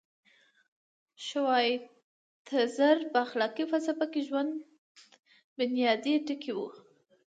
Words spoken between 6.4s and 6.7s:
و.